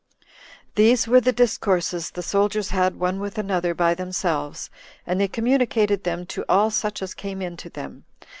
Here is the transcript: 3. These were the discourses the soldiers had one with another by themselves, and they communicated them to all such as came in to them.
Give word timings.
3. 0.19 0.27
These 0.73 1.07
were 1.07 1.21
the 1.21 1.31
discourses 1.31 2.09
the 2.09 2.23
soldiers 2.23 2.71
had 2.71 2.95
one 2.99 3.19
with 3.19 3.37
another 3.37 3.75
by 3.75 3.93
themselves, 3.93 4.71
and 5.05 5.21
they 5.21 5.27
communicated 5.27 6.05
them 6.05 6.25
to 6.25 6.43
all 6.49 6.71
such 6.71 7.03
as 7.03 7.13
came 7.13 7.39
in 7.39 7.55
to 7.57 7.69
them. 7.69 8.03